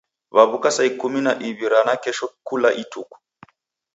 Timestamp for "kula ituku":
2.47-3.15